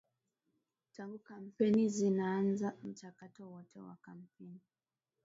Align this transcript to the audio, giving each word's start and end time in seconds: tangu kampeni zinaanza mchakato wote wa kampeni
tangu 0.95 1.19
kampeni 1.19 1.89
zinaanza 1.89 2.73
mchakato 2.83 3.49
wote 3.51 3.79
wa 3.79 3.97
kampeni 4.01 4.61